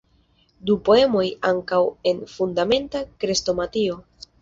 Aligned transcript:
Du 0.69 0.77
poemoj 0.87 1.27
ankaŭ 1.51 1.83
en 2.15 2.25
"Fundamenta 2.35 3.07
Krestomatio". 3.25 4.05